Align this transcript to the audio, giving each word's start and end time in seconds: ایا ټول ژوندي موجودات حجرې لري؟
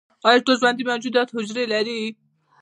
ایا 0.27 0.43
ټول 0.45 0.55
ژوندي 0.61 0.83
موجودات 0.91 1.27
حجرې 1.35 1.63
لري؟ 1.73 1.99